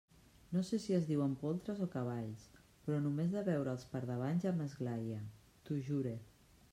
No 0.55 0.61
sé 0.67 0.77
si 0.85 0.95
es 0.99 1.03
diuen 1.09 1.33
poltres 1.41 1.83
o 1.85 1.87
cavalls, 1.95 2.47
però 2.87 3.01
només 3.03 3.35
de 3.35 3.43
veure'ls 3.49 3.85
per 3.91 4.01
davant 4.13 4.41
ja 4.47 4.55
m'esglaie, 4.63 5.21
t'ho 5.69 5.79
jure. 5.91 6.15